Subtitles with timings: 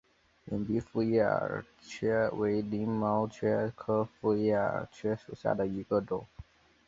[0.47, 6.25] 漾濞复叶耳蕨为鳞毛蕨科复叶耳蕨属下的一个种。